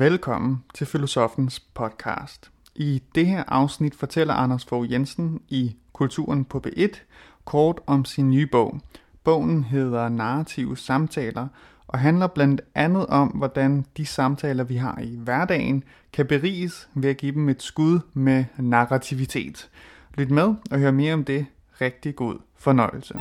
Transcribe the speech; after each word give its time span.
Velkommen 0.00 0.64
til 0.74 0.86
Filosofens 0.86 1.60
podcast. 1.60 2.50
I 2.74 3.02
det 3.14 3.26
her 3.26 3.44
afsnit 3.48 3.94
fortæller 3.94 4.34
Anders 4.34 4.64
Fogh 4.64 4.92
Jensen 4.92 5.40
i 5.48 5.76
Kulturen 5.92 6.44
på 6.44 6.62
B1 6.66 7.00
kort 7.44 7.80
om 7.86 8.04
sin 8.04 8.30
nye 8.30 8.46
bog. 8.46 8.80
Bogen 9.24 9.64
hedder 9.64 10.08
Narrative 10.08 10.76
Samtaler 10.76 11.48
og 11.86 11.98
handler 11.98 12.26
blandt 12.26 12.60
andet 12.74 13.06
om, 13.06 13.28
hvordan 13.28 13.84
de 13.96 14.06
samtaler, 14.06 14.64
vi 14.64 14.76
har 14.76 14.98
i 15.02 15.16
hverdagen, 15.16 15.84
kan 16.12 16.26
beriges 16.26 16.88
ved 16.94 17.10
at 17.10 17.16
give 17.16 17.32
dem 17.32 17.48
et 17.48 17.62
skud 17.62 18.00
med 18.12 18.44
narrativitet. 18.58 19.70
Lyt 20.14 20.30
med 20.30 20.54
og 20.70 20.78
hør 20.78 20.90
mere 20.90 21.14
om 21.14 21.24
det. 21.24 21.46
Rigtig 21.80 22.16
god 22.16 22.38
fornøjelse. 22.58 23.14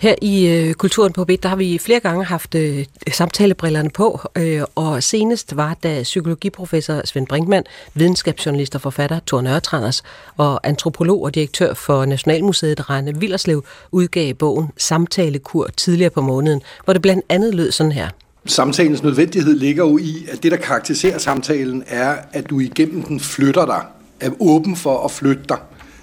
Her 0.00 0.14
i 0.22 0.46
øh, 0.46 0.74
Kulturen 0.74 1.12
på 1.12 1.24
Bit, 1.24 1.42
der 1.42 1.48
har 1.48 1.56
vi 1.56 1.78
flere 1.78 2.00
gange 2.00 2.24
haft 2.24 2.54
øh, 2.54 2.84
samtalebrillerne 3.12 3.90
på, 3.90 4.20
øh, 4.36 4.62
og 4.74 5.02
senest 5.02 5.56
var, 5.56 5.76
da 5.82 6.02
psykologiprofessor 6.02 7.00
Svend 7.04 7.26
Brinkmann, 7.26 7.64
videnskabsjournalist 7.94 8.74
og 8.74 8.80
forfatter 8.80 9.20
Thor 9.26 9.40
Nørretranders 9.40 10.02
og 10.36 10.66
antropolog 10.68 11.22
og 11.22 11.34
direktør 11.34 11.74
for 11.74 12.04
Nationalmuseet 12.04 12.90
Rane 12.90 13.20
Villerslev 13.20 13.64
udgav 13.92 14.34
bogen 14.34 14.68
Samtalekur 14.76 15.68
tidligere 15.76 16.10
på 16.10 16.20
måneden, 16.20 16.62
hvor 16.84 16.92
det 16.92 17.02
blandt 17.02 17.24
andet 17.28 17.54
lød 17.54 17.70
sådan 17.70 17.92
her. 17.92 18.08
Samtalens 18.46 19.02
nødvendighed 19.02 19.54
ligger 19.54 19.84
jo 19.84 19.98
i, 19.98 20.26
at 20.32 20.42
det, 20.42 20.52
der 20.52 20.58
karakteriserer 20.58 21.18
samtalen, 21.18 21.84
er, 21.86 22.16
at 22.32 22.50
du 22.50 22.60
igennem 22.60 23.02
den 23.02 23.20
flytter 23.20 23.66
dig, 23.66 23.82
er 24.20 24.30
åben 24.40 24.76
for 24.76 25.04
at 25.04 25.10
flytte 25.10 25.42
dig. 25.48 25.58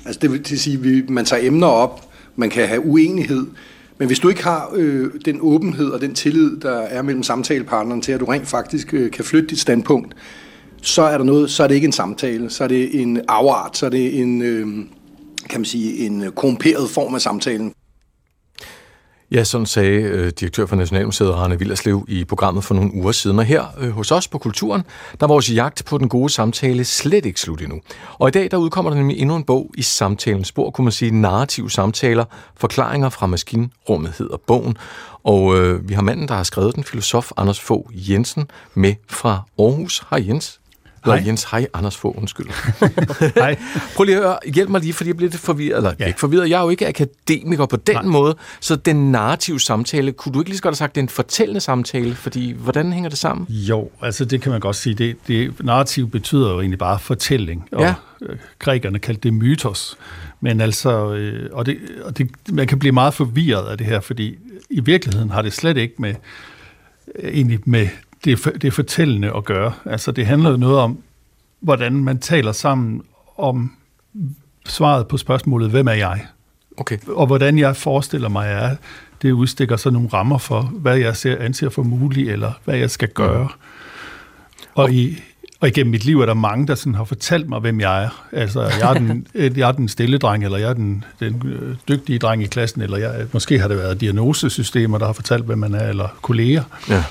Altså 0.06 0.20
det 0.20 0.32
vil 0.32 0.60
sige, 0.60 0.98
at 0.98 1.10
man 1.10 1.26
tager 1.26 1.48
emner 1.48 1.68
op, 1.68 2.02
man 2.36 2.50
kan 2.50 2.68
have 2.68 2.86
uenighed, 2.86 3.46
men 3.98 4.08
hvis 4.08 4.20
du 4.20 4.30
ikke 4.30 4.44
har 4.44 4.72
øh, 4.76 5.12
den 5.26 5.38
åbenhed 5.42 5.90
og 5.90 6.02
den 6.02 6.14
tillid, 6.14 6.58
der 6.58 6.78
er 6.78 7.02
mellem 7.02 7.24
samtalepartneren 7.24 8.02
til, 8.02 8.12
at 8.12 8.20
du 8.20 8.26
rent 8.26 8.48
faktisk 8.48 8.94
øh, 8.94 9.12
kan 9.12 9.26
flytte 9.26 9.48
dit 9.48 9.60
standpunkt, 9.60 10.16
så 10.82 11.02
er 11.02 11.18
der 11.18 11.26
noget, 11.26 11.52
så 11.52 11.64
er 11.64 11.68
det 11.68 11.76
ikke 11.76 11.86
en 11.86 11.92
samtale, 11.92 12.50
så 12.50 12.64
er 12.64 12.68
det 12.68 13.02
en 13.02 13.22
afart, 13.28 13.78
så 13.78 13.86
er 13.86 13.90
det 13.90 14.20
en, 14.22 14.42
øh, 14.42 14.68
kan 15.50 15.60
man 15.60 15.66
sige, 15.66 16.06
en 16.06 16.24
korrumperet 16.36 16.90
form 16.90 17.16
af 17.16 17.22
samtalen. 17.22 17.74
Ja, 19.32 19.44
sådan 19.44 19.66
sagde 19.66 20.02
øh, 20.02 20.32
direktør 20.40 20.66
for 20.66 20.76
Nationalmuseet, 20.76 21.34
Arne 21.34 21.60
Villerslev, 21.60 22.06
i 22.08 22.24
programmet 22.24 22.64
for 22.64 22.76
nogle 22.76 22.94
uger 22.94 23.12
siden. 23.12 23.40
Og 23.40 23.46
her 23.46 23.66
øh, 23.80 23.90
hos 23.90 24.12
os 24.12 24.28
på 24.28 24.38
Kulturen, 24.38 24.84
der 25.20 25.24
er 25.24 25.28
vores 25.28 25.54
jagt 25.54 25.86
på 25.86 25.98
den 25.98 26.10
gode 26.10 26.30
samtale 26.30 26.86
slet 26.86 27.26
ikke 27.26 27.40
slut 27.40 27.62
endnu. 27.62 27.82
Og 28.14 28.28
i 28.28 28.32
dag, 28.32 28.52
der 28.52 28.58
udkommer 28.58 28.92
der 28.92 28.98
nemlig 28.98 29.20
endnu 29.20 29.36
en 29.36 29.44
bog 29.44 29.72
i 29.78 29.82
samtalens 29.82 30.48
spor, 30.48 30.72
kunne 30.72 30.86
man 30.86 30.92
sige, 30.92 31.12
narrative 31.12 31.72
samtaler, 31.72 32.26
forklaringer 32.58 33.10
fra 33.10 33.26
maskinrummet 33.26 34.14
hedder 34.18 34.38
bogen. 34.48 34.78
Og 35.24 35.58
øh, 35.58 35.90
vi 35.90 35.94
har 35.94 36.02
manden, 36.02 36.28
der 36.28 36.34
har 36.34 36.44
skrevet 36.44 36.76
den, 36.76 36.84
filosof 36.84 37.32
Anders 37.38 37.60
Fogh 37.60 38.12
Jensen, 38.12 38.48
med 38.74 38.96
fra 39.10 39.42
Aarhus. 39.60 40.04
Hej 40.10 40.24
Jens. 40.28 40.60
Hej. 41.06 41.24
Jens, 41.26 41.44
hej 41.44 41.68
Anders 41.74 41.98
Fogh, 41.98 42.18
undskyld. 42.18 42.48
hej. 43.42 43.56
Prøv 43.96 44.04
lige 44.04 44.16
at 44.18 44.24
høre, 44.24 44.38
hjælp 44.54 44.70
mig 44.70 44.82
lige, 44.82 44.94
fordi 44.94 45.08
jeg 45.08 45.18
bliver 45.18 45.32
lidt 45.32 45.42
forvirret. 45.42 45.78
Eller 45.78 45.94
ja. 46.00 46.06
ikke 46.06 46.20
forvirret, 46.20 46.50
jeg 46.50 46.60
er 46.60 46.64
jo 46.64 46.70
ikke 46.70 46.88
akademiker 46.88 47.66
på 47.66 47.76
den 47.76 47.96
Nej. 47.96 48.04
måde. 48.04 48.36
Så 48.60 48.76
den 48.76 49.12
narrative 49.12 49.60
samtale, 49.60 50.12
kunne 50.12 50.34
du 50.34 50.40
ikke 50.40 50.50
lige 50.50 50.58
så 50.58 50.64
godt 50.64 50.72
have 50.72 50.78
sagt, 50.78 50.96
det 50.96 51.02
er 51.02 51.04
en 51.04 51.10
fortællende 51.10 51.62
samtale? 51.62 52.16
Fordi 52.16 52.52
hvordan 52.52 52.94
hænger 52.94 53.10
det 53.10 53.20
sammen? 53.20 53.48
Jo, 53.50 53.90
altså 54.02 54.26
det 54.26 54.42
kan 54.42 54.52
man 54.52 54.62
godt 54.62 54.76
sige. 54.76 54.96
Det, 54.96 55.16
det 55.28 55.64
narrativ 55.64 56.10
betyder 56.10 56.52
jo 56.52 56.60
egentlig 56.60 56.80
bare 56.80 57.00
fortælling. 57.00 57.68
Og 57.72 57.82
ja. 57.82 57.94
Øh, 58.22 58.38
grækerne 58.60 59.00
kaldte 59.00 59.22
det 59.22 59.34
mytos. 59.34 59.98
Men 60.42 60.62
altså, 60.62 61.14
øh, 61.14 61.50
og, 61.52 61.66
det, 61.66 61.78
og 62.04 62.18
det, 62.18 62.30
man 62.52 62.68
kan 62.68 62.80
blive 62.80 62.92
meget 62.92 63.14
forvirret 63.14 63.68
af 63.68 63.78
det 63.78 63.88
her, 63.88 64.00
fordi 64.00 64.36
i 64.70 64.80
virkeligheden 64.80 65.30
har 65.30 65.42
det 65.42 65.54
slet 65.54 65.78
ikke 65.78 65.96
med 65.98 66.16
egentlig 67.24 67.60
med 67.66 67.88
det, 68.26 68.46
er, 68.46 68.52
det 68.52 68.68
er 68.68 68.72
fortællende 68.72 69.36
at 69.36 69.46
gøre. 69.46 69.74
Altså, 69.86 70.12
det 70.12 70.26
handler 70.26 70.50
jo 70.50 70.58
noget 70.58 70.80
om, 70.80 71.00
hvordan 71.60 71.94
man 71.94 72.20
taler 72.20 72.52
sammen 72.52 73.02
om 73.38 73.72
svaret 74.66 75.08
på 75.08 75.18
spørgsmålet, 75.18 75.70
hvem 75.70 75.88
er 75.88 75.94
jeg? 75.94 76.26
Okay. 76.78 76.98
Og 77.08 77.28
hvordan 77.28 77.60
jeg 77.60 77.76
forestiller 77.76 78.30
mig, 78.30 78.48
at 78.48 78.78
det 79.22 79.32
udstikker 79.32 79.78
så 79.78 79.90
nogle 79.90 80.10
rammer 80.14 80.38
for, 80.38 80.62
hvad 80.62 80.98
jeg 80.98 81.16
ser, 81.16 81.38
anser 81.40 81.70
for 81.70 81.84
muligt, 81.84 82.32
eller 82.32 82.52
hvad 82.66 82.78
jeg 82.78 82.92
skal 82.92 83.10
gøre. 83.10 83.44
Mm. 83.44 83.50
Og, 84.74 84.94
i, 84.94 85.18
og 85.60 85.68
igennem 85.68 85.92
mit 85.92 86.06
liv 86.06 86.22
er 86.22 86.26
der 86.26 86.34
mange, 86.34 86.68
der 86.68 86.76
sådan 86.76 86.96
har 86.96 87.04
fortalt 87.04 87.50
mig, 87.50 87.60
hvem 87.60 87.80
jeg 87.80 88.04
er. 88.04 88.26
Altså, 88.32 88.62
jeg 88.62 88.90
er 88.90 88.94
den, 88.94 89.28
jeg 89.58 89.68
er 89.68 89.72
den 89.72 89.88
stille 89.88 90.18
dreng, 90.18 90.44
eller 90.44 90.58
jeg 90.58 90.70
er 90.70 90.74
den, 90.74 91.04
den 91.20 91.42
øh, 91.46 91.76
dygtige 91.88 92.20
dreng 92.20 92.44
i 92.44 92.46
klassen, 92.46 92.82
eller 92.82 92.98
jeg, 92.98 93.28
måske 93.32 93.60
har 93.60 93.68
det 93.68 93.78
været 93.78 94.02
diagnosesystemer, 94.02 94.98
der 94.98 95.06
har 95.06 95.14
fortalt, 95.14 95.46
hvem 95.46 95.58
man 95.58 95.74
er, 95.74 95.90
eller 95.90 96.08
kolleger. 96.22 96.64
Ja. 96.90 97.04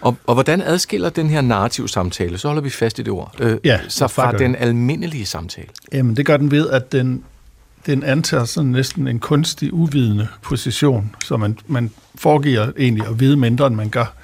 Og, 0.00 0.16
og 0.26 0.34
hvordan 0.34 0.62
adskiller 0.62 1.10
den 1.10 1.30
her 1.30 1.40
narrativ 1.40 1.88
samtale, 1.88 2.38
så 2.38 2.48
holder 2.48 2.62
vi 2.62 2.70
fast 2.70 2.98
i 2.98 3.02
det 3.02 3.12
ord, 3.12 3.34
øh, 3.40 3.58
ja, 3.64 3.80
så 3.88 4.08
fra 4.08 4.32
den 4.32 4.56
almindelige 4.56 5.26
samtale? 5.26 5.68
Jamen, 5.92 6.16
det 6.16 6.26
gør 6.26 6.36
den 6.36 6.50
ved, 6.50 6.70
at 6.70 6.92
den, 6.92 7.24
den 7.86 8.02
antager 8.02 8.44
sådan 8.44 8.70
næsten 8.70 9.08
en 9.08 9.18
kunstig, 9.18 9.72
uvidende 9.72 10.28
position, 10.42 11.14
så 11.24 11.36
man, 11.36 11.58
man 11.66 11.90
foregiver 12.14 12.72
egentlig 12.78 13.06
at 13.06 13.20
vide 13.20 13.36
mindre, 13.36 13.66
end 13.66 13.74
man 13.74 13.88
gør. 13.88 14.14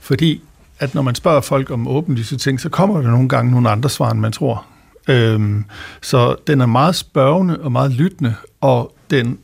Fordi 0.00 0.42
at 0.80 0.94
når 0.94 1.02
man 1.02 1.14
spørger 1.14 1.40
folk 1.40 1.70
om 1.70 1.88
åbenlyse 1.88 2.36
ting, 2.36 2.60
så 2.60 2.68
kommer 2.68 3.00
der 3.00 3.10
nogle 3.10 3.28
gange 3.28 3.50
nogle 3.50 3.70
andre 3.70 3.90
svar, 3.90 4.10
end 4.10 4.20
man 4.20 4.32
tror. 4.32 4.66
Øhm, 5.08 5.64
så 6.02 6.36
den 6.46 6.60
er 6.60 6.66
meget 6.66 6.96
spørgende 6.96 7.60
og 7.60 7.72
meget 7.72 7.92
lyttende, 7.92 8.34
og 8.60 8.94
den 9.10 9.38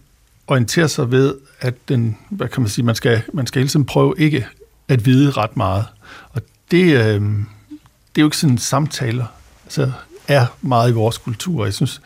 orienterer 0.47 0.87
sig 0.87 1.11
ved, 1.11 1.35
at 1.61 1.75
den, 1.89 2.17
hvad 2.31 2.49
kan 2.49 2.63
man 2.63 2.71
sige, 2.71 2.85
man 2.85 2.95
skal, 2.95 3.23
man 3.33 3.47
skal 3.47 3.61
hele 3.61 3.69
tiden 3.69 3.87
prøve 3.87 4.15
ikke 4.19 4.47
at 4.89 5.07
vide 5.07 5.31
ret 5.31 5.57
meget. 5.57 5.85
Og 6.33 6.43
det, 6.71 6.85
øh, 6.85 7.21
det 8.15 8.21
er 8.21 8.23
jo 8.23 8.27
ikke 8.27 8.37
sådan 8.37 8.59
samtaler, 8.59 9.25
altså 9.65 9.93
er 10.29 10.47
meget 10.63 10.91
i 10.91 10.93
vores 10.93 11.19
kultur. 11.19 11.65
Jeg 11.65 11.75
synes, 11.75 12.01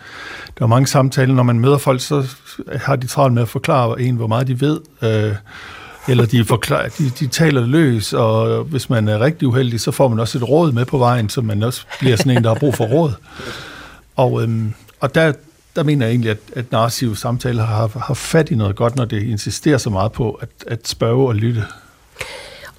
der 0.59 0.65
er 0.65 0.69
mange 0.69 0.87
samtaler, 0.87 1.34
når 1.34 1.43
man 1.43 1.61
møder 1.61 1.78
folk, 1.78 2.00
så 2.00 2.27
har 2.77 2.97
de 2.97 3.06
travlt 3.06 3.34
med 3.34 3.43
at 3.43 3.49
forklare 3.49 4.00
en, 4.00 4.16
hvor 4.16 4.27
meget 4.27 4.47
de 4.47 4.61
ved, 4.61 4.81
øh, 5.03 5.34
eller 6.09 6.27
de, 6.27 6.44
forklarer, 6.44 6.89
de, 6.89 7.11
de 7.11 7.27
taler 7.27 7.66
løs, 7.66 8.12
og 8.12 8.65
hvis 8.65 8.91
man 8.91 9.09
er 9.09 9.21
rigtig 9.21 9.49
uheldig, 9.49 9.81
så 9.81 9.91
får 9.91 10.09
man 10.09 10.19
også 10.19 10.39
et 10.39 10.49
råd 10.49 10.72
med 10.72 10.84
på 10.84 10.99
vejen, 10.99 11.28
så 11.28 11.41
man 11.41 11.62
også 11.62 11.84
bliver 11.99 12.16
sådan 12.16 12.37
en, 12.37 12.45
der 12.45 12.50
har 12.50 12.59
brug 12.59 12.75
for 12.75 12.84
råd. 12.84 13.12
Og, 14.16 14.43
øhm, 14.43 14.75
og 15.00 15.15
der, 15.15 15.33
der 15.77 15.83
mener 15.83 16.06
jeg 16.06 16.12
egentlig, 16.12 16.31
at, 16.31 16.39
at 16.56 16.72
narrative 16.72 17.16
samtaler 17.16 17.65
har, 17.65 17.99
har 17.99 18.15
fat 18.15 18.50
i 18.50 18.55
noget 18.55 18.77
godt, 18.77 18.97
når 18.97 19.05
det 19.05 19.22
insisterer 19.22 19.78
så 19.78 19.91
meget 19.91 20.12
på 20.12 20.31
at, 20.31 20.49
at 20.66 20.89
spørge 20.89 21.28
og 21.28 21.34
lytte. 21.34 21.65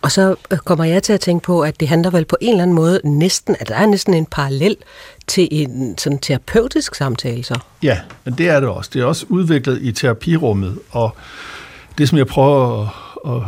Og 0.01 0.11
så 0.11 0.35
øh, 0.51 0.57
kommer 0.57 0.85
jeg 0.85 1.03
til 1.03 1.13
at 1.13 1.19
tænke 1.19 1.43
på, 1.43 1.61
at 1.61 1.79
det 1.79 1.87
handler 1.87 2.09
vel 2.09 2.25
på 2.25 2.37
en 2.41 2.49
eller 2.49 2.63
anden 2.63 2.75
måde 2.75 3.01
næsten, 3.03 3.55
at 3.59 3.67
der 3.67 3.75
er 3.75 3.85
næsten 3.85 4.13
en 4.13 4.25
parallel 4.25 4.77
til 5.27 5.47
en 5.51 5.97
sådan 5.97 6.19
terapeutisk 6.19 6.95
samtale 6.95 7.43
så. 7.43 7.59
Ja, 7.83 7.99
men 8.25 8.33
det 8.33 8.49
er 8.49 8.59
det 8.59 8.69
også. 8.69 8.89
Det 8.93 9.01
er 9.01 9.05
også 9.05 9.25
udviklet 9.29 9.81
i 9.81 9.91
terapirummet, 9.91 10.79
og 10.89 11.15
det, 11.97 12.09
som 12.09 12.17
jeg 12.17 12.27
prøver 12.27 12.81
at, 12.81 12.89
at 13.35 13.41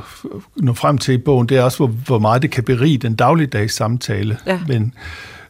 nå 0.56 0.74
frem 0.74 0.98
til 0.98 1.14
i 1.14 1.18
bogen, 1.18 1.50
det 1.50 1.58
er 1.58 1.64
også, 1.64 1.78
hvor, 1.78 1.88
hvor 1.88 2.20
meget 2.20 2.42
det 2.42 2.52
kan 2.52 2.64
berige 2.64 2.98
den 2.98 3.16
dagligdags 3.16 3.76
samtale, 3.76 4.38
ja. 4.46 4.60
men 4.68 4.94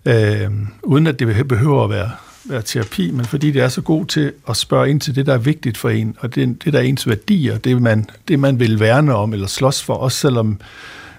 øh, 0.06 0.52
uden 0.84 1.08
at 1.08 1.20
det 1.20 1.48
behøver 1.48 1.84
at 1.84 1.90
være, 1.90 2.10
være 2.46 2.62
terapi, 2.62 3.12
men 3.12 3.26
fordi 3.26 3.52
det 3.52 3.62
er 3.62 3.70
så 3.70 3.82
god 3.82 4.06
til 4.06 4.34
at 4.50 4.58
spørge 4.58 4.90
ind 4.90 5.02
til 5.02 5.16
det, 5.16 5.26
der 5.26 5.34
er 5.34 5.38
vigtigt 5.38 5.78
for 5.78 5.90
en, 5.90 6.16
og 6.20 6.36
det, 6.36 6.64
det 6.64 6.74
der 6.74 6.80
er 6.80 6.84
ens 6.84 7.08
værdier, 7.08 7.58
det 7.58 7.82
man, 7.82 8.10
det 8.28 8.40
man 8.40 8.60
vil 8.60 8.80
værne 8.80 9.16
om 9.16 9.34
eller 9.34 9.48
slås 9.48 9.84
for, 9.84 9.94
også 9.94 10.18
selvom 10.18 10.60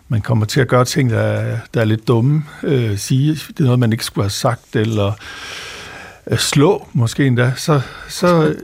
man 0.08 0.20
kommer 0.20 0.46
til 0.46 0.60
at 0.60 0.68
gøre 0.68 0.84
ting, 0.84 1.10
der 1.10 1.18
er, 1.18 1.58
der 1.74 1.80
er 1.80 1.84
lidt 1.84 2.08
dumme, 2.08 2.44
øh, 2.62 2.98
sige, 2.98 3.34
det 3.34 3.60
er 3.60 3.64
noget, 3.64 3.78
man 3.78 3.92
ikke 3.92 4.04
skulle 4.04 4.24
have 4.24 4.30
sagt, 4.30 4.76
eller 4.76 5.12
øh, 6.30 6.38
slå 6.38 6.88
måske 6.92 7.26
endda, 7.26 7.52
så, 7.56 7.80
så, 8.08 8.54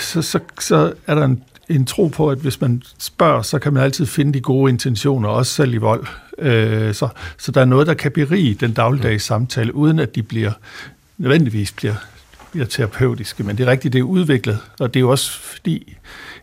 så, 0.00 0.22
så, 0.22 0.40
så 0.60 0.92
er 1.06 1.14
der 1.14 1.24
en, 1.24 1.42
en 1.68 1.86
tro 1.86 2.06
på, 2.06 2.30
at 2.30 2.38
hvis 2.38 2.60
man 2.60 2.82
spørger, 2.98 3.42
så 3.42 3.58
kan 3.58 3.72
man 3.72 3.82
altid 3.82 4.06
finde 4.06 4.32
de 4.32 4.40
gode 4.40 4.70
intentioner, 4.70 5.28
også 5.28 5.52
selv 5.52 5.74
i 5.74 5.76
vold. 5.76 6.06
Øh, 6.38 6.94
så, 6.94 7.08
så 7.38 7.52
der 7.52 7.60
er 7.60 7.64
noget, 7.64 7.86
der 7.86 7.94
kan 7.94 8.12
berige 8.12 8.54
den 8.54 8.72
dagligdags 8.72 9.24
samtale, 9.24 9.74
uden 9.74 9.98
at 9.98 10.14
de 10.14 10.22
bliver 10.22 10.52
nødvendigvis 11.18 11.72
bliver, 11.72 11.94
bliver 12.50 12.66
terapeutiske. 12.66 13.42
Men 13.42 13.58
det 13.58 13.66
er 13.66 13.70
rigtigt, 13.70 13.92
det 13.92 13.98
er 13.98 14.02
udviklet, 14.02 14.58
og 14.80 14.94
det 14.94 15.00
er 15.00 15.00
jo 15.00 15.10
også 15.10 15.40
fordi, 15.40 15.96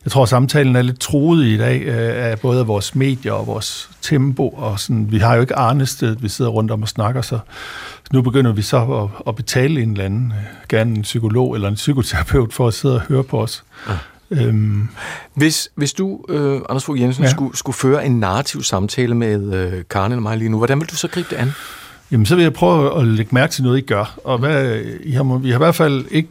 jeg 0.04 0.12
tror, 0.12 0.26
samtalen 0.26 0.76
er 0.76 0.82
lidt 0.82 1.00
truet 1.00 1.46
i 1.46 1.58
dag 1.58 1.82
øh, 1.82 2.32
af 2.32 2.40
både 2.40 2.66
vores 2.66 2.96
medier 2.96 3.34
og 3.34 3.48
vores 3.48 3.90
tempo. 4.02 4.50
Og 4.50 4.80
sådan, 4.80 5.12
vi 5.12 5.18
har 5.18 5.36
jo 5.36 5.42
ikke 5.42 5.56
Arnested, 5.56 6.16
vi 6.16 6.30
sidder 6.30 6.52
rundt 6.52 6.72
om 6.72 6.82
og 6.82 6.88
snakker, 6.88 7.22
så 7.22 7.40
nu 8.14 8.22
begynder 8.22 8.52
vi 8.52 8.62
så 8.62 8.78
at, 8.78 9.24
at 9.28 9.36
betale 9.36 9.82
en 9.82 9.92
eller 9.92 10.06
anden, 10.06 10.32
øh, 10.32 10.44
gerne 10.70 10.96
en 10.96 11.02
psykolog 11.02 11.56
eller 11.56 11.68
en 11.68 11.76
psykoterapeut, 11.76 12.54
for 12.54 12.68
at 12.68 12.74
sidde 12.74 12.96
og 12.96 13.02
høre 13.02 13.24
på 13.24 13.42
os. 13.42 13.64
Ja. 13.90 13.94
Øhm. 14.32 14.88
Hvis, 15.34 15.70
hvis 15.76 15.94
du, 15.94 16.26
øh, 16.30 16.62
Anders 16.70 16.86
Fogh 16.86 17.02
Jensen, 17.02 17.24
ja. 17.24 17.30
skulle, 17.30 17.58
skulle 17.58 17.76
føre 17.76 18.06
en 18.06 18.20
narrativ 18.20 18.64
samtale 18.64 19.16
med 19.16 19.54
øh, 19.54 19.84
Karen 19.90 20.12
eller 20.12 20.22
mig 20.22 20.38
lige 20.38 20.50
nu, 20.50 20.58
hvordan 20.58 20.80
vil 20.80 20.90
du 20.90 20.96
så 20.96 21.08
gribe 21.08 21.28
det 21.30 21.36
an? 21.36 21.52
Jamen, 22.12 22.26
så 22.26 22.36
vil 22.36 22.42
jeg 22.42 22.54
prøve 22.54 23.00
at 23.00 23.08
lægge 23.08 23.36
mærke 23.36 23.54
til 23.54 23.64
noget, 23.64 23.78
I 23.78 23.82
gør. 23.82 24.20
Og 24.24 24.38
hvad, 24.38 24.82
I 25.04 25.12
har, 25.12 25.38
vi 25.38 25.50
har 25.50 25.56
i 25.56 25.58
hvert 25.58 25.76
fald 25.76 26.06
ikke 26.12 26.30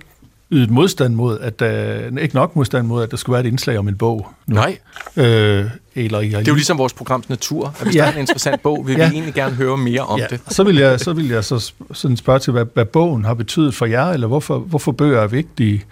ydet 0.51 0.71
modstand 0.71 1.15
mod, 1.15 1.39
at 1.41 1.61
der, 1.61 2.19
ikke 2.19 2.35
nok 2.35 2.57
modstand 2.57 2.87
mod, 2.87 3.03
at 3.03 3.11
der 3.11 3.17
skulle 3.17 3.35
være 3.35 3.45
et 3.45 3.49
indslag 3.49 3.79
om 3.79 3.89
en 3.89 3.97
bog. 3.97 4.29
Nu. 4.47 4.55
Nej. 4.55 4.79
Øh, 5.17 5.65
eller 5.95 6.21
det 6.21 6.35
er 6.35 6.43
jo 6.49 6.55
ligesom 6.55 6.79
vores 6.79 6.93
programs 6.93 7.29
natur, 7.29 7.75
at 7.79 7.85
hvis 7.85 7.97
ja. 7.97 8.01
der 8.01 8.07
er 8.07 8.13
en 8.13 8.19
interessant 8.19 8.63
bog, 8.63 8.87
vil 8.87 8.97
ja. 8.97 9.09
vi 9.09 9.15
egentlig 9.15 9.35
gerne 9.35 9.55
høre 9.55 9.77
mere 9.77 10.01
om 10.01 10.19
ja. 10.19 10.27
det. 10.31 10.41
Så 10.49 10.65
vil 10.65 10.77
jeg, 10.77 11.01
så 11.01 11.13
vil 11.13 11.29
jeg 11.29 11.45
så 11.45 11.73
sådan 11.93 12.17
spørge 12.17 12.39
til, 12.39 12.53
hvad, 12.53 12.65
hvad 12.75 12.85
bogen 12.85 13.25
har 13.25 13.35
betydet 13.35 13.75
for 13.75 13.87
jer, 13.87 14.11
eller 14.11 14.27
hvorfor, 14.27 14.59
hvorfor 14.59 14.93
bøger 14.93 15.21
er 15.21 15.27
vigtige. 15.27 15.85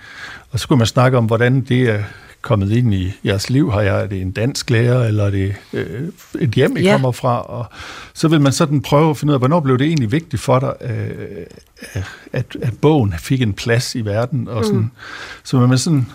Og 0.50 0.60
så 0.60 0.68
kunne 0.68 0.78
man 0.78 0.86
snakke 0.86 1.18
om, 1.18 1.24
hvordan 1.24 1.60
det 1.60 1.82
er 1.82 2.02
kommet 2.42 2.72
ind 2.72 2.94
i 2.94 3.12
jeres 3.24 3.50
liv? 3.50 3.72
Har 3.72 3.80
jeg, 3.80 4.02
er 4.02 4.06
det 4.06 4.22
en 4.22 4.30
dansk 4.30 4.70
lærer, 4.70 5.04
eller 5.04 5.24
er 5.24 5.30
det 5.30 5.54
øh, 5.72 6.08
et 6.40 6.50
hjem, 6.50 6.76
I 6.76 6.80
ja. 6.80 6.92
kommer 6.92 7.12
fra? 7.12 7.42
Og 7.42 7.66
så 8.14 8.28
vil 8.28 8.40
man 8.40 8.52
sådan 8.52 8.80
prøve 8.80 9.10
at 9.10 9.16
finde 9.16 9.30
ud 9.30 9.34
af, 9.34 9.40
hvornår 9.40 9.60
blev 9.60 9.78
det 9.78 9.86
egentlig 9.86 10.12
vigtigt 10.12 10.42
for 10.42 10.58
dig, 10.58 10.74
øh, 10.80 11.46
at, 12.32 12.56
at 12.62 12.80
bogen 12.80 13.14
fik 13.18 13.42
en 13.42 13.52
plads 13.52 13.94
i 13.94 14.04
verden? 14.04 14.48
Og 14.48 14.64
sådan. 14.64 14.80
Mm. 14.80 14.90
Så 15.44 15.66
man 15.66 15.78
sådan, 15.78 16.06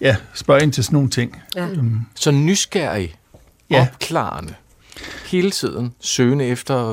ja, 0.00 0.16
spørge 0.34 0.62
ind 0.62 0.72
til 0.72 0.84
sådan 0.84 0.96
nogle 0.96 1.10
ting. 1.10 1.42
Ja. 1.56 1.66
Um, 1.66 2.06
så 2.14 2.30
nysgerrig, 2.30 3.14
ja. 3.70 3.80
opklarende 3.80 4.54
hele 5.32 5.50
tiden 5.50 5.92
søgende 6.00 6.44
efter 6.44 6.92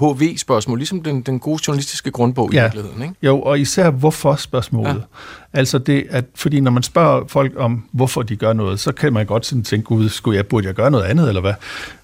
HV-spørgsmål, 0.00 0.76
øh, 0.76 0.78
ligesom 0.78 1.02
den, 1.02 1.20
den 1.22 1.38
gode 1.38 1.62
journalistiske 1.66 2.10
grundbog 2.10 2.52
ja. 2.52 2.60
i 2.60 2.62
virkeligheden. 2.62 3.02
Ikke? 3.02 3.14
Jo, 3.22 3.40
og 3.40 3.60
især 3.60 3.90
hvorfor-spørgsmålet. 3.90 4.94
Ja. 4.94 5.58
Altså 5.58 5.78
det, 5.78 6.06
at, 6.10 6.24
fordi 6.34 6.60
når 6.60 6.70
man 6.70 6.82
spørger 6.82 7.24
folk 7.28 7.52
om, 7.56 7.84
hvorfor 7.92 8.22
de 8.22 8.36
gør 8.36 8.52
noget, 8.52 8.80
så 8.80 8.92
kan 8.92 9.12
man 9.12 9.26
godt 9.26 9.46
sådan 9.46 9.64
tænke, 9.64 9.84
gud, 9.84 10.08
skulle 10.08 10.36
jeg, 10.36 10.46
burde 10.46 10.66
jeg 10.66 10.74
gøre 10.74 10.90
noget 10.90 11.04
andet, 11.04 11.28
eller 11.28 11.40
hvad? 11.40 11.54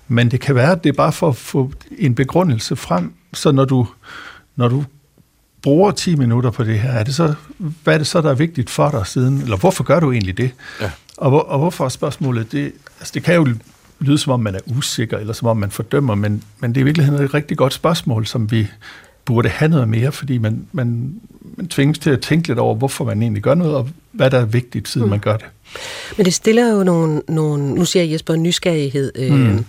Men 0.09 0.31
det 0.31 0.41
kan 0.41 0.55
være, 0.55 0.73
at 0.73 0.85
det 0.85 0.89
er 0.89 0.97
bare 0.97 1.13
for 1.13 1.29
at 1.29 1.37
få 1.37 1.73
en 1.99 2.15
begrundelse 2.15 2.77
frem, 2.77 3.13
så 3.35 3.53
når 3.53 3.65
du, 3.65 3.87
når 4.57 4.69
du 4.69 4.85
bruger 5.63 5.91
10 5.91 6.17
minutter 6.17 6.51
på 6.51 6.65
det 6.65 6.79
her, 6.79 6.91
er 6.91 7.05
det 7.05 7.15
så, 7.15 7.35
hvad 7.59 7.95
er 7.95 7.99
det 7.99 8.07
så, 8.07 8.21
der 8.21 8.31
er 8.31 8.35
vigtigt 8.35 8.71
for 8.71 8.91
dig 8.91 9.07
siden? 9.07 9.43
Eller 9.43 9.57
hvorfor 9.57 9.85
gør 9.85 10.01
du 10.01 10.13
egentlig 10.13 10.39
det? 10.39 10.51
Ja. 10.81 10.91
Og, 11.17 11.31
hvor, 11.31 11.41
og 11.41 11.59
hvorfor 11.59 11.89
spørgsmålet? 11.89 12.53
Det, 12.53 12.73
altså 13.01 13.11
det 13.15 13.23
kan 13.23 13.35
jo 13.35 13.49
lyde 14.01 14.19
som 14.19 14.33
om, 14.33 14.41
man 14.41 14.55
er 14.55 14.61
usikker, 14.67 15.19
eller 15.19 15.33
som 15.33 15.49
om 15.49 15.57
man 15.57 15.71
fordømmer, 15.71 16.15
men, 16.15 16.43
men 16.61 16.75
det 16.75 16.81
er 16.81 16.83
i 16.83 16.85
virkeligheden 16.85 17.25
et 17.25 17.35
rigtig 17.35 17.57
godt 17.57 17.73
spørgsmål, 17.73 18.27
som 18.27 18.51
vi 18.51 18.67
burde 19.25 19.49
have 19.49 19.69
noget 19.69 19.89
mere, 19.89 20.13
fordi 20.13 20.39
man, 20.39 20.67
man, 20.73 21.15
man 21.57 21.69
tvinges 21.69 21.99
til 21.99 22.11
at 22.11 22.21
tænke 22.21 22.49
lidt 22.49 22.59
over, 22.59 22.75
hvorfor 22.75 23.05
man 23.05 23.23
egentlig 23.23 23.43
gør 23.43 23.55
noget, 23.55 23.75
og 23.75 23.89
hvad 24.13 24.31
der 24.31 24.39
er 24.39 24.45
vigtigt, 24.45 24.89
siden 24.89 25.05
mm. 25.05 25.11
man 25.11 25.21
gør 25.21 25.37
det. 25.37 25.47
Men 26.17 26.27
det 26.27 26.35
stiller 26.35 26.73
jo 26.73 26.85
nogle, 26.85 27.23
nogle 27.29 27.75
nu 27.75 27.85
siger 27.85 28.05
Jesper, 28.05 28.37
nysgerrighed, 28.37 29.13
øh, 29.15 29.33
mm. 29.33 29.65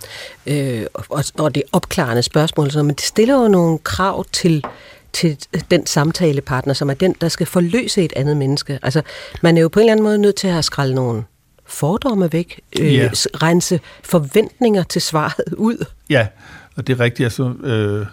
øh, 0.47 0.85
og, 0.93 1.23
og 1.37 1.55
det 1.55 1.63
opklarende 1.71 2.23
spørgsmål, 2.23 2.71
så, 2.71 2.83
men 2.83 2.95
det 2.95 3.01
stiller 3.03 3.41
jo 3.41 3.47
nogle 3.47 3.77
krav 3.77 4.25
til, 4.31 4.63
til 5.13 5.37
den 5.71 5.85
samtalepartner, 5.85 6.73
som 6.73 6.89
er 6.89 6.93
den, 6.93 7.15
der 7.21 7.29
skal 7.29 7.45
forløse 7.45 8.03
et 8.03 8.13
andet 8.15 8.37
menneske. 8.37 8.79
Altså, 8.81 9.01
man 9.41 9.57
er 9.57 9.61
jo 9.61 9.67
på 9.67 9.79
en 9.79 9.83
eller 9.83 9.91
anden 9.91 10.03
måde 10.03 10.17
nødt 10.17 10.35
til 10.35 10.47
at 10.47 10.53
have 10.53 10.63
skralde 10.63 10.95
nogle 10.95 11.23
fordomme 11.67 12.33
væk, 12.33 12.59
øh, 12.79 12.95
ja. 12.95 13.09
rense 13.13 13.79
forventninger 14.03 14.83
til 14.83 15.01
svaret 15.01 15.53
ud. 15.57 15.85
Ja, 16.09 16.27
og 16.75 16.87
det 16.87 16.93
er 16.93 16.99
rigtigt. 16.99 17.25
Altså, 17.25 17.53
øh, 17.63 18.05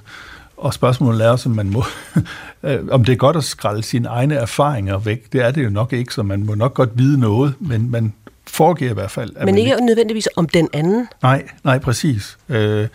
og 0.57 0.75
spørgsmålet 0.75 1.27
er 1.27 1.31
også, 1.31 1.49
om 1.49 1.55
man 1.55 1.71
må, 1.71 1.85
øh, 2.63 2.79
om 2.91 3.05
det 3.05 3.13
er 3.13 3.17
godt 3.17 3.37
at 3.37 3.45
skralde 3.45 3.83
sine 3.83 4.09
egne 4.09 4.35
erfaringer 4.35 4.99
væk. 4.99 5.33
Det 5.33 5.41
er 5.41 5.51
det 5.51 5.65
jo 5.65 5.71
nok 5.71 5.93
ikke, 5.93 6.15
så 6.15 6.23
man 6.23 6.47
må 6.47 6.55
nok 6.55 6.75
godt 6.75 6.91
vide 6.99 7.21
noget, 7.21 7.55
men 7.61 7.91
man 7.91 8.13
foregiver 8.47 8.91
i 8.91 8.95
hvert 8.95 9.11
fald. 9.11 9.33
Men 9.45 9.59
ikke, 9.59 9.71
ikke 9.71 9.87
nødvendigvis 9.87 10.29
om 10.37 10.49
den 10.49 10.69
anden? 10.73 11.09
Nej, 11.23 11.49
nej, 11.65 11.79
præcis. 11.79 12.39
Øh, 12.49 12.89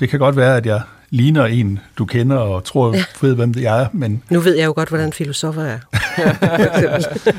det 0.00 0.08
kan 0.08 0.18
godt 0.18 0.36
være, 0.36 0.56
at 0.56 0.66
jeg 0.66 0.80
ligner 1.12 1.46
en, 1.46 1.78
du 1.98 2.04
kender 2.04 2.36
og 2.36 2.64
tror, 2.64 2.94
ja. 2.96 3.04
ved, 3.20 3.34
hvem 3.34 3.54
det 3.54 3.66
er. 3.66 3.86
Men... 3.92 4.22
Nu 4.30 4.40
ved 4.40 4.56
jeg 4.56 4.66
jo 4.66 4.72
godt, 4.76 4.88
hvordan 4.88 5.12
filosofer 5.12 5.62
er. 5.62 5.78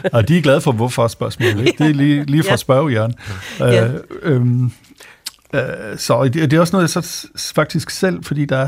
og 0.18 0.28
de 0.28 0.38
er 0.38 0.42
glade 0.42 0.62
for 0.62 0.72
hvorfor 0.72 1.08
spørgsmålet. 1.08 1.60
Ikke? 1.60 1.84
Det 1.84 1.90
er 1.90 1.94
lige, 1.94 2.24
lige 2.26 2.44
fra 2.44 2.50
ja. 2.50 2.56
spørgehjørn. 2.56 3.14
Ja. 3.60 3.86
Øh, 3.86 3.94
øhm, 4.22 4.72
øh, 5.54 5.62
så 5.98 6.24
det, 6.24 6.34
det 6.34 6.54
er 6.54 6.60
også 6.60 6.76
noget, 6.76 6.96
jeg 6.96 7.04
så 7.04 7.28
faktisk 7.56 7.90
selv, 7.90 8.24
fordi 8.24 8.46
der 8.46 8.60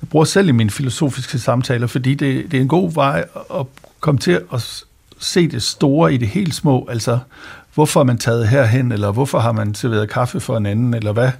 jeg 0.00 0.08
bruger 0.10 0.24
selv 0.24 0.48
i 0.48 0.52
mine 0.52 0.70
filosofiske 0.70 1.38
samtaler, 1.38 1.86
fordi 1.86 2.14
det, 2.14 2.50
det 2.50 2.56
er 2.56 2.60
en 2.60 2.68
god 2.68 2.92
vej 2.92 3.24
at 3.54 3.66
komme 4.00 4.18
til 4.20 4.40
at 4.52 4.84
se 5.18 5.48
det 5.48 5.62
store 5.62 6.14
i 6.14 6.16
det 6.16 6.28
helt 6.28 6.54
små. 6.54 6.88
Altså, 6.90 7.18
hvorfor 7.74 8.00
er 8.00 8.04
man 8.04 8.18
taget 8.18 8.48
herhen, 8.48 8.92
eller 8.92 9.10
hvorfor 9.10 9.38
har 9.38 9.52
man 9.52 9.74
serveret 9.74 10.10
kaffe 10.10 10.40
for 10.40 10.56
en 10.56 10.66
anden, 10.66 10.94
eller 10.94 11.12
hvad? 11.12 11.30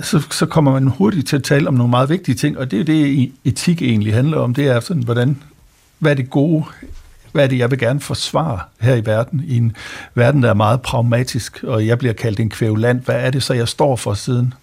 Så, 0.00 0.26
så 0.30 0.46
kommer 0.46 0.72
man 0.72 0.86
hurtigt 0.86 1.28
til 1.28 1.36
at 1.36 1.42
tale 1.42 1.68
om 1.68 1.74
nogle 1.74 1.90
meget 1.90 2.08
vigtige 2.08 2.34
ting, 2.34 2.58
og 2.58 2.70
det 2.70 2.80
er 2.80 2.84
det, 2.84 3.32
etik 3.44 3.82
egentlig 3.82 4.14
handler 4.14 4.38
om. 4.38 4.54
Det 4.54 4.66
er 4.66 4.80
sådan, 4.80 5.02
hvordan, 5.02 5.42
hvad 5.98 6.10
er 6.10 6.16
det 6.16 6.30
gode, 6.30 6.64
hvad 7.32 7.44
er 7.44 7.48
det, 7.48 7.58
jeg 7.58 7.70
vil 7.70 7.78
gerne 7.78 8.00
forsvare 8.00 8.60
her 8.80 8.94
i 8.94 9.06
verden, 9.06 9.44
i 9.46 9.56
en 9.56 9.76
verden, 10.14 10.42
der 10.42 10.50
er 10.50 10.54
meget 10.54 10.82
pragmatisk, 10.82 11.62
og 11.62 11.86
jeg 11.86 11.98
bliver 11.98 12.12
kaldt 12.12 12.40
en 12.40 12.50
kvævland. 12.50 13.00
Hvad 13.00 13.14
er 13.14 13.30
det 13.30 13.42
så, 13.42 13.54
jeg 13.54 13.68
står 13.68 13.96
for 13.96 14.14
siden, 14.14 14.54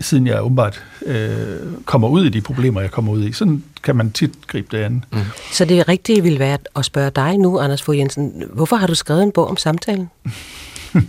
siden 0.00 0.26
jeg 0.26 0.44
åbenbart 0.44 0.84
øh, 1.06 1.56
kommer 1.84 2.08
ud 2.08 2.24
i 2.24 2.28
de 2.28 2.40
problemer, 2.40 2.80
jeg 2.80 2.90
kommer 2.90 3.12
ud 3.12 3.24
i. 3.24 3.32
Sådan 3.32 3.64
kan 3.82 3.96
man 3.96 4.12
tit 4.12 4.46
gribe 4.46 4.76
det 4.76 4.82
an. 4.82 5.04
Mm. 5.12 5.18
Så 5.52 5.64
det 5.64 5.88
rigtige 5.88 6.22
vil 6.22 6.38
være 6.38 6.58
at 6.76 6.84
spørge 6.84 7.10
dig 7.10 7.38
nu, 7.38 7.58
Anders 7.58 7.82
Fogh 7.82 7.98
Jensen, 7.98 8.44
hvorfor 8.52 8.76
har 8.76 8.86
du 8.86 8.94
skrevet 8.94 9.22
en 9.22 9.32
bog 9.32 9.48
om 9.48 9.56
samtalen? 9.56 10.10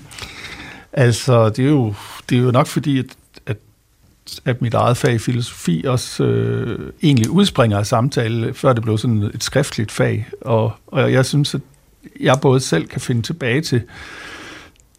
altså, 0.94 1.50
det 1.50 1.66
er, 1.66 1.70
jo, 1.70 1.94
det 2.30 2.38
er 2.38 2.42
jo 2.42 2.52
nok 2.52 2.68
fordi, 2.68 3.00
at 3.00 3.06
at 4.46 4.62
mit 4.62 4.74
eget 4.74 4.98
fag 4.98 5.22
filosofi 5.22 5.84
også 5.88 6.24
øh, 6.24 6.92
egentlig 7.04 7.30
udspringer 7.30 7.78
af 7.78 7.86
samtale, 7.86 8.54
før 8.54 8.74
det 8.74 8.84
blev 8.84 8.98
sådan 8.98 9.24
et 9.34 9.44
skriftligt 9.44 9.92
fag. 9.92 10.28
Og, 10.42 10.72
og 10.88 11.12
jeg 11.12 11.25
synes, 11.25 11.56
at 11.56 11.62
jeg 12.20 12.38
både 12.42 12.60
selv 12.60 12.88
kan 12.88 13.02
finde 13.02 13.22
tilbage 13.22 13.62
til, 13.62 13.81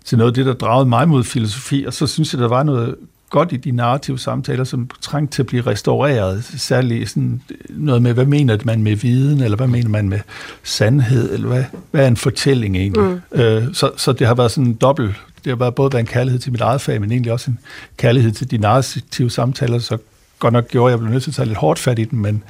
til 0.05 0.19
noget 0.19 0.31
af 0.31 0.35
det, 0.35 0.47
der 0.47 0.53
dragede 0.53 0.89
mig 0.89 1.09
mod 1.09 1.25
filosofi, 1.25 1.85
og 1.87 1.95
så 1.95 2.07
synes 2.07 2.33
jeg, 2.33 2.41
der 2.41 2.49
var 2.49 2.63
noget 2.63 2.95
godt 3.31 3.53
i 3.53 3.57
de 3.57 3.71
narrative 3.71 4.19
samtaler, 4.19 4.65
som 4.65 4.91
trængte 5.01 5.37
til 5.37 5.43
at 5.43 5.47
blive 5.47 5.63
restaureret, 5.63 6.45
særligt 6.45 7.11
sådan 7.11 7.43
noget 7.69 8.03
med, 8.03 8.13
hvad 8.13 8.27
mener 8.27 8.59
man 8.65 8.83
med 8.83 8.97
viden, 8.97 9.41
eller 9.41 9.57
hvad 9.57 9.67
mener 9.67 9.89
man 9.89 10.09
med 10.09 10.21
sandhed, 10.63 11.35
eller 11.35 11.49
hvad, 11.49 11.65
hvad 11.91 12.05
er 12.05 12.09
en 12.09 12.17
fortælling 12.17 12.77
egentlig? 12.77 13.21
Mm. 13.33 13.41
Øh, 13.41 13.75
så, 13.75 13.91
så 13.97 14.13
det 14.13 14.27
har 14.27 14.35
været 14.35 14.51
sådan 14.51 14.67
en 14.67 14.75
dobbelt 14.75 15.15
det 15.45 15.51
har 15.51 15.57
været 15.57 15.75
både 15.75 15.93
været 15.93 16.01
en 16.01 16.07
kærlighed 16.07 16.41
til 16.41 16.53
mit 16.53 16.61
eget 16.61 16.81
fag, 16.81 17.01
men 17.01 17.13
egentlig 17.13 17.33
også 17.33 17.51
en 17.51 17.59
kærlighed 17.97 18.33
til 18.33 18.51
de 18.51 18.59
narrative 18.59 19.31
samtaler, 19.31 19.79
så 19.79 19.99
godt 20.39 20.53
nok 20.53 20.69
gjorde, 20.69 20.87
at 20.87 20.91
jeg 20.91 20.99
blev 20.99 21.13
nødt 21.13 21.23
til 21.23 21.31
at 21.31 21.35
tage 21.35 21.47
lidt 21.47 21.59
hårdt 21.59 21.79
fat 21.79 21.99
i 21.99 22.05
den, 22.05 22.19
men, 22.19 22.43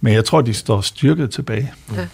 men 0.00 0.12
jeg 0.12 0.24
tror, 0.24 0.40
de 0.40 0.54
står 0.54 0.80
styrket 0.80 1.30
tilbage. 1.30 1.72
Ja. 1.96 2.06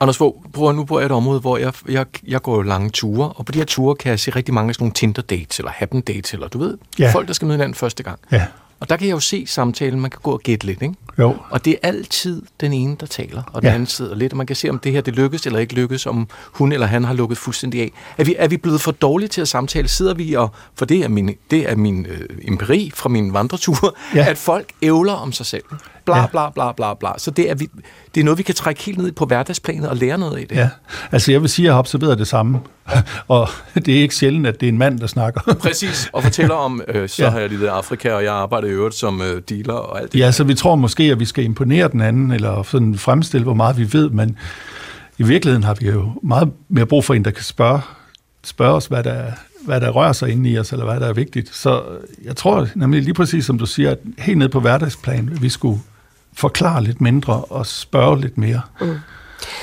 Anders 0.00 0.16
Fogh, 0.16 0.36
prøv 0.52 0.72
nu 0.72 0.84
på 0.84 0.98
et 0.98 1.12
område, 1.12 1.40
hvor 1.40 1.58
jeg, 1.58 1.72
jeg, 1.88 2.06
jeg 2.26 2.42
går 2.42 2.62
lange 2.62 2.90
ture, 2.90 3.28
og 3.28 3.46
på 3.46 3.52
de 3.52 3.58
her 3.58 3.66
ture 3.66 3.96
kan 3.96 4.10
jeg 4.10 4.20
se 4.20 4.30
rigtig 4.30 4.54
mange 4.54 4.68
af 4.68 4.74
sådan 4.74 4.84
nogle 4.84 4.94
Tinder-dates, 4.94 5.58
eller 5.58 5.70
Happen-dates, 5.70 6.32
eller 6.32 6.48
du 6.48 6.58
ved, 6.58 6.78
ja. 6.98 7.10
folk, 7.12 7.28
der 7.28 7.34
skal 7.34 7.46
møde 7.46 7.56
hinanden 7.56 7.74
første 7.74 8.02
gang. 8.02 8.18
Ja. 8.32 8.46
Og 8.80 8.88
der 8.88 8.96
kan 8.96 9.06
jeg 9.06 9.14
jo 9.14 9.20
se 9.20 9.46
samtalen, 9.46 10.00
man 10.00 10.10
kan 10.10 10.20
gå 10.22 10.30
og 10.30 10.40
gætte 10.40 10.66
lidt, 10.66 10.82
ikke? 10.82 10.94
Jo. 11.18 11.36
Og 11.50 11.64
det 11.64 11.72
er 11.72 11.88
altid 11.88 12.42
den 12.60 12.72
ene, 12.72 12.96
der 13.00 13.06
taler, 13.06 13.42
og 13.52 13.62
den 13.62 13.68
ja. 13.68 13.74
anden 13.74 13.86
sidder 13.86 14.14
lidt, 14.14 14.32
og 14.32 14.36
man 14.36 14.46
kan 14.46 14.56
se, 14.56 14.70
om 14.70 14.78
det 14.78 14.92
her 14.92 15.00
det 15.00 15.14
lykkes 15.14 15.46
eller 15.46 15.58
ikke 15.58 15.74
lykkes, 15.74 16.06
om 16.06 16.28
hun 16.44 16.72
eller 16.72 16.86
han 16.86 17.04
har 17.04 17.14
lukket 17.14 17.38
fuldstændig 17.38 17.80
af. 17.80 17.90
Er 18.18 18.24
vi, 18.24 18.34
er 18.38 18.48
vi 18.48 18.56
blevet 18.56 18.80
for 18.80 18.92
dårlige 18.92 19.28
til 19.28 19.40
at 19.40 19.48
samtale? 19.48 19.88
Sidder 19.88 20.14
vi 20.14 20.34
og, 20.34 20.50
for 20.74 20.84
det 20.84 21.04
er 21.04 21.08
min, 21.08 21.34
det 21.50 21.70
er 21.70 21.76
min 21.76 22.06
øh, 22.06 22.20
empiri 22.48 22.90
fra 22.94 23.08
min 23.08 23.32
vandretur, 23.32 23.96
ja. 24.14 24.26
at 24.28 24.38
folk 24.38 24.72
ævler 24.82 25.12
om 25.12 25.32
sig 25.32 25.46
selv. 25.46 25.64
Bla, 26.04 26.26
bla, 26.26 26.50
bla, 26.50 26.72
bla, 26.72 26.94
bla. 26.94 27.10
Så 27.18 27.30
det 27.30 27.50
er, 27.50 27.54
vi, 27.54 27.68
det 28.14 28.20
er 28.20 28.24
noget, 28.24 28.38
vi 28.38 28.42
kan 28.42 28.54
trække 28.54 28.82
helt 28.82 28.98
ned 28.98 29.12
på 29.12 29.24
hverdagsplanet 29.24 29.88
og 29.88 29.96
lære 29.96 30.18
noget 30.18 30.36
af 30.36 30.46
det. 30.48 30.56
Ja, 30.56 30.68
altså 31.12 31.32
jeg 31.32 31.42
vil 31.42 31.50
sige, 31.50 31.64
at 31.64 31.66
jeg 31.66 31.74
har 31.74 31.78
observeret 31.78 32.18
det 32.18 32.28
samme. 32.28 32.60
og 33.28 33.48
det 33.74 33.88
er 33.88 34.02
ikke 34.02 34.14
sjældent, 34.14 34.46
at 34.46 34.60
det 34.60 34.66
er 34.66 34.72
en 34.72 34.78
mand, 34.78 35.00
der 35.00 35.06
snakker. 35.06 35.54
Præcis, 35.62 36.10
og 36.12 36.22
fortæller 36.22 36.54
om, 36.54 36.82
øh, 36.88 37.08
så 37.08 37.24
ja. 37.24 37.30
har 37.30 37.38
jeg 37.38 37.48
lige 37.48 37.64
i 37.64 37.66
Afrika, 37.66 38.12
og 38.12 38.24
jeg 38.24 38.34
arbejder 38.34 38.68
i 38.68 38.70
øvrigt 38.70 38.94
som 38.94 39.22
øh, 39.22 39.42
dealer 39.48 39.74
og 39.74 40.00
alt 40.00 40.12
det. 40.12 40.18
Ja, 40.18 40.32
så 40.32 40.44
vi 40.44 40.54
tror 40.54 40.74
måske, 40.74 41.07
at 41.10 41.20
vi 41.20 41.24
skal 41.24 41.44
imponere 41.44 41.88
den 41.88 42.00
anden, 42.00 42.30
eller 42.30 42.62
sådan 42.62 42.98
fremstille, 42.98 43.44
hvor 43.44 43.54
meget 43.54 43.78
vi 43.78 43.92
ved, 43.92 44.10
men 44.10 44.36
i 45.18 45.22
virkeligheden 45.22 45.64
har 45.64 45.74
vi 45.80 45.86
jo 45.86 46.12
meget 46.22 46.52
mere 46.68 46.86
brug 46.86 47.04
for 47.04 47.14
en, 47.14 47.24
der 47.24 47.30
kan 47.30 47.44
spørge, 47.44 47.80
spørge 48.44 48.74
os, 48.74 48.86
hvad 48.86 49.04
der, 49.04 49.24
hvad 49.64 49.80
der 49.80 49.90
rører 49.90 50.12
sig 50.12 50.30
inde 50.30 50.50
i 50.50 50.58
os, 50.58 50.72
eller 50.72 50.84
hvad 50.84 51.00
der 51.00 51.06
er 51.06 51.12
vigtigt. 51.12 51.54
Så 51.54 51.82
jeg 52.24 52.36
tror 52.36 52.68
nemlig 52.74 53.02
lige 53.02 53.14
præcis, 53.14 53.44
som 53.44 53.58
du 53.58 53.66
siger, 53.66 53.90
at 53.90 53.98
helt 54.18 54.38
ned 54.38 54.48
på 54.48 54.60
hverdagsplan, 54.60 55.38
vi 55.40 55.48
skulle 55.48 55.80
forklare 56.32 56.84
lidt 56.84 57.00
mindre 57.00 57.44
og 57.44 57.66
spørge 57.66 58.20
lidt 58.20 58.38
mere. 58.38 58.60
Mm. 58.80 58.94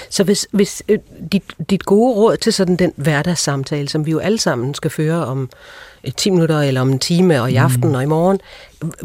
Så 0.09 0.23
hvis, 0.23 0.47
hvis 0.51 0.83
øh, 0.89 0.99
dit, 1.31 1.43
dit 1.69 1.85
gode 1.85 2.15
råd 2.15 2.37
til 2.37 2.53
sådan 2.53 2.75
den 2.75 2.93
hverdagssamtale, 2.95 3.89
som 3.89 4.05
vi 4.05 4.11
jo 4.11 4.19
alle 4.19 4.39
sammen 4.39 4.73
skal 4.73 4.91
føre 4.91 5.25
om 5.25 5.49
10 6.17 6.29
minutter 6.29 6.61
eller 6.61 6.81
om 6.81 6.89
en 6.89 6.99
time 6.99 7.41
og 7.41 7.51
i 7.51 7.55
aften 7.55 7.87
mm. 7.89 7.95
og 7.95 8.03
i 8.03 8.05
morgen, 8.05 8.39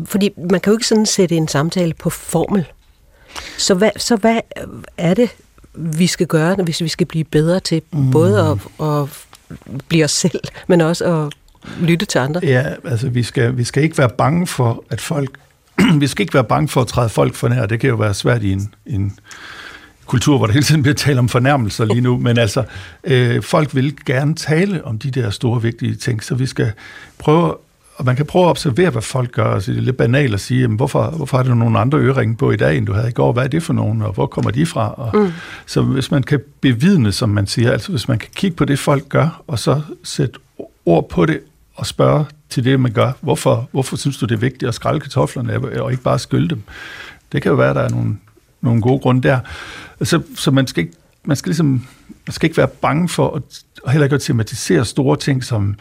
fordi 0.04 0.30
man 0.50 0.60
kan 0.60 0.70
jo 0.70 0.76
ikke 0.76 0.86
sådan 0.86 1.06
sætte 1.06 1.34
en 1.34 1.48
samtale 1.48 1.94
på 1.94 2.10
formel. 2.10 2.64
Så 3.58 3.74
hvad, 3.74 3.90
så 3.96 4.16
hvad 4.16 4.40
er 4.96 5.14
det, 5.14 5.30
vi 5.74 6.06
skal 6.06 6.26
gøre, 6.26 6.54
hvis 6.54 6.80
vi 6.80 6.88
skal 6.88 7.06
blive 7.06 7.24
bedre 7.24 7.60
til 7.60 7.82
mm. 7.92 8.10
både 8.10 8.58
at, 8.80 8.86
at 8.86 9.08
blive 9.88 10.04
os 10.04 10.10
selv, 10.10 10.40
men 10.66 10.80
også 10.80 11.04
at 11.04 11.32
lytte 11.80 12.06
til 12.06 12.18
andre? 12.18 12.40
Ja, 12.42 12.64
altså 12.84 13.08
vi 13.08 13.22
skal, 13.22 13.56
vi 13.56 13.64
skal 13.64 13.82
ikke 13.82 13.98
være 13.98 14.10
bange 14.18 14.46
for, 14.46 14.84
at 14.90 15.00
folk... 15.00 15.30
vi 16.00 16.06
skal 16.06 16.22
ikke 16.22 16.34
være 16.34 16.44
bange 16.44 16.68
for 16.68 16.80
at 16.80 16.86
træde 16.86 17.08
folk 17.08 17.34
for 17.34 17.48
nær. 17.48 17.66
Det 17.66 17.80
kan 17.80 17.90
jo 17.90 17.96
være 17.96 18.14
svært 18.14 18.42
i 18.42 18.52
en, 18.52 18.74
en 18.86 19.18
kultur, 20.10 20.36
hvor 20.36 20.46
der 20.46 20.52
hele 20.52 20.64
tiden 20.64 20.82
bliver 20.82 20.94
talt 20.94 21.18
om 21.18 21.28
fornærmelser 21.28 21.84
lige 21.84 22.00
nu, 22.00 22.16
men 22.16 22.38
altså, 22.38 22.64
øh, 23.04 23.42
folk 23.42 23.74
vil 23.74 23.96
gerne 24.06 24.34
tale 24.34 24.84
om 24.84 24.98
de 24.98 25.10
der 25.10 25.30
store, 25.30 25.62
vigtige 25.62 25.94
ting, 25.94 26.24
så 26.24 26.34
vi 26.34 26.46
skal 26.46 26.72
prøve 27.18 27.54
og 28.00 28.06
man 28.06 28.16
kan 28.16 28.26
prøve 28.26 28.44
at 28.44 28.50
observere, 28.50 28.90
hvad 28.90 29.02
folk 29.02 29.32
gør. 29.32 29.54
Altså, 29.54 29.72
det 29.72 29.78
er 29.78 29.82
lidt 29.82 29.96
banalt 29.96 30.34
at 30.34 30.40
sige, 30.40 30.60
jamen, 30.60 30.76
hvorfor, 30.76 31.10
hvorfor 31.10 31.36
har 31.36 31.44
du 31.44 31.54
nogle 31.54 31.78
andre 31.78 31.98
øreringe 31.98 32.36
på 32.36 32.50
i 32.50 32.56
dag, 32.56 32.76
end 32.76 32.86
du 32.86 32.92
havde 32.92 33.08
i 33.08 33.12
går? 33.12 33.32
Hvad 33.32 33.44
er 33.44 33.48
det 33.48 33.62
for 33.62 33.72
nogen, 33.72 34.02
og 34.02 34.12
hvor 34.12 34.26
kommer 34.26 34.50
de 34.50 34.66
fra? 34.66 34.94
Og, 34.96 35.10
mm. 35.18 35.32
Så 35.66 35.82
hvis 35.82 36.10
man 36.10 36.22
kan 36.22 36.40
bevidne, 36.60 37.12
som 37.12 37.28
man 37.28 37.46
siger, 37.46 37.72
altså 37.72 37.90
hvis 37.90 38.08
man 38.08 38.18
kan 38.18 38.28
kigge 38.34 38.56
på 38.56 38.64
det, 38.64 38.78
folk 38.78 39.08
gør, 39.08 39.42
og 39.46 39.58
så 39.58 39.80
sætte 40.04 40.38
ord 40.86 41.08
på 41.08 41.26
det, 41.26 41.40
og 41.74 41.86
spørge 41.86 42.24
til 42.50 42.64
det, 42.64 42.80
man 42.80 42.92
gør. 42.92 43.12
Hvorfor, 43.20 43.68
hvorfor 43.72 43.96
synes 43.96 44.18
du, 44.18 44.26
det 44.26 44.34
er 44.34 44.38
vigtigt 44.38 44.68
at 44.68 44.74
skralde 44.74 45.00
kartoflerne, 45.00 45.82
og 45.82 45.90
ikke 45.90 46.02
bare 46.02 46.18
skylde 46.18 46.48
dem? 46.48 46.62
Det 47.32 47.42
kan 47.42 47.50
jo 47.50 47.56
være, 47.56 47.70
at 47.70 47.76
der 47.76 47.82
er 47.82 47.88
nogle, 47.88 48.16
nogle 48.60 48.82
gode 48.82 49.00
grunde 49.00 49.28
der. 49.28 49.38
Så, 50.02 50.22
så 50.36 50.50
man 50.50 50.66
skal 50.66 50.84
ikke 50.84 50.96
man 51.24 51.36
skal 51.36 51.50
ligesom 51.50 51.86
man 52.26 52.32
skal 52.32 52.46
ikke 52.46 52.56
være 52.56 52.68
bange 52.68 53.08
for 53.08 53.36
at, 53.36 53.42
og 53.82 53.90
heller 53.92 54.04
ikke 54.04 54.14
at 54.14 54.22
tematisere 54.22 54.84
store 54.84 55.16
ting 55.16 55.44
som 55.44 55.74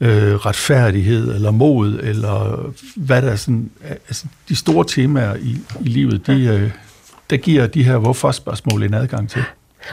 øh, 0.00 0.34
retfærdighed 0.34 1.34
eller 1.34 1.50
mod, 1.50 2.00
eller 2.02 2.66
hvad 2.96 3.22
der 3.22 3.30
er 3.30 3.36
sådan, 3.36 3.70
altså 4.08 4.26
de 4.48 4.56
store 4.56 4.84
temaer 4.88 5.36
i, 5.36 5.58
i 5.80 5.88
livet, 5.88 6.26
de, 6.26 6.44
øh, 6.44 6.70
der 7.30 7.36
giver 7.36 7.66
de 7.66 7.84
her 7.84 7.96
hvorfor-spørgsmål 7.96 8.82
en 8.82 8.94
adgang 8.94 9.30
til. 9.30 9.42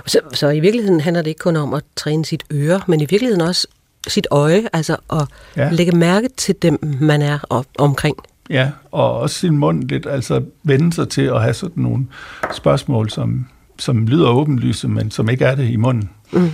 Så, 0.05 0.19
så 0.33 0.49
i 0.49 0.59
virkeligheden 0.59 1.01
handler 1.01 1.21
det 1.21 1.29
ikke 1.29 1.39
kun 1.39 1.55
om 1.55 1.73
at 1.73 1.83
træne 1.95 2.25
sit 2.25 2.43
øre, 2.51 2.81
men 2.87 3.01
i 3.01 3.05
virkeligheden 3.09 3.41
også 3.41 3.67
sit 4.07 4.27
øje, 4.31 4.67
altså 4.73 4.97
at 5.13 5.27
ja. 5.57 5.71
lægge 5.71 5.91
mærke 5.91 6.29
til 6.37 6.55
dem, 6.61 6.79
man 7.01 7.21
er 7.21 7.39
op, 7.49 7.65
omkring. 7.77 8.15
Ja, 8.49 8.71
og 8.91 9.19
også 9.19 9.35
sin 9.35 9.57
mund 9.57 9.83
lidt, 9.83 10.05
altså 10.05 10.43
vende 10.63 10.93
sig 10.93 11.09
til 11.09 11.21
at 11.21 11.41
have 11.41 11.53
sådan 11.53 11.83
nogle 11.83 12.05
spørgsmål, 12.53 13.09
som, 13.09 13.47
som 13.79 14.07
lyder 14.07 14.29
åbenlyse, 14.29 14.87
men 14.87 15.11
som 15.11 15.29
ikke 15.29 15.45
er 15.45 15.55
det 15.55 15.69
i 15.69 15.75
munden. 15.75 16.09
Mm. 16.31 16.51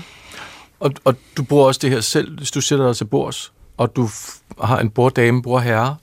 Og, 0.80 0.92
og 1.04 1.16
du 1.38 1.44
bruger 1.44 1.66
også 1.66 1.80
det 1.84 1.90
her 1.90 2.02
selv, 2.02 2.38
hvis 2.38 2.52
du 2.52 2.62
sætter 2.62 2.86
dig 2.86 2.96
til 2.96 3.06
bords, 3.06 3.52
og 3.78 3.96
du 3.96 4.10
har 4.62 4.80
en 4.80 4.90
borddame, 4.90 5.42
bordherre, 5.42 5.96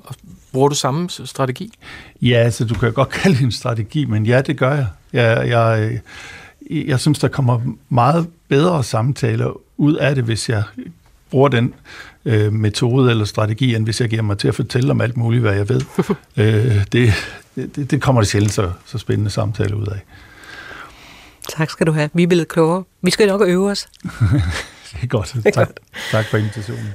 bruger 0.53 0.69
du 0.69 0.75
samme 0.75 1.09
strategi? 1.11 1.73
Ja, 2.23 2.37
altså 2.37 2.65
du 2.65 2.75
kan 2.75 2.93
godt 2.93 3.09
kalde 3.23 3.37
det 3.37 3.45
en 3.45 3.53
strategi, 3.53 4.05
men 4.05 4.27
ja, 4.27 4.41
det 4.41 4.59
gør 4.59 4.75
jeg. 4.75 4.87
Jeg, 5.13 5.49
jeg, 5.49 6.01
jeg 6.71 7.01
synes, 7.01 7.19
der 7.19 7.29
kommer 7.29 7.61
meget 7.89 8.29
bedre 8.49 8.85
samtaler 8.85 9.61
ud 9.77 9.95
af 9.95 10.15
det, 10.15 10.25
hvis 10.25 10.49
jeg 10.49 10.63
bruger 11.31 11.49
den 11.49 11.75
øh, 12.25 12.53
metode 12.53 13.11
eller 13.11 13.25
strategi, 13.25 13.75
end 13.75 13.85
hvis 13.85 14.01
jeg 14.01 14.09
giver 14.09 14.23
mig 14.23 14.39
til 14.39 14.49
at 14.49 14.55
fortælle 14.55 14.91
om 14.91 15.01
alt 15.01 15.17
muligt, 15.17 15.43
hvad 15.43 15.55
jeg 15.55 15.69
ved. 15.69 15.81
øh, 16.37 16.85
det, 16.93 17.13
det, 17.57 17.91
det 17.91 18.03
kommer 18.03 18.21
det 18.21 18.29
sjældent 18.29 18.53
så, 18.53 18.71
så 18.87 18.99
spændende 18.99 19.31
samtaler 19.31 19.77
ud 19.77 19.87
af. 19.87 20.01
Tak 21.49 21.71
skal 21.71 21.87
du 21.87 21.93
have. 21.93 22.11
Vi 22.15 22.23
er 22.23 22.27
blevet 22.27 22.49
klogere. 22.49 22.85
Vi 23.03 23.11
skal 23.11 23.29
nok 23.29 23.43
øve 23.45 23.71
os. 23.71 23.89
det 24.93 25.03
er 25.03 25.07
godt. 25.07 25.37
Tak, 25.55 25.69
tak 26.11 26.27
for 26.27 26.37
invitationen. 26.39 26.95